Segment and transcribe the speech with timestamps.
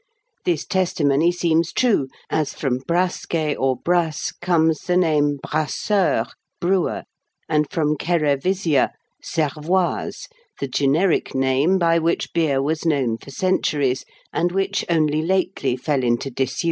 [0.45, 6.25] This testimony seems true, as from brasce or brasse comes the name brasseur
[6.59, 7.03] (brewer),
[7.47, 10.27] and from cerevisia, cervoise,
[10.59, 14.03] the generic name by which beer was known for centuries,
[14.33, 16.59] and which only lately fell into disuse.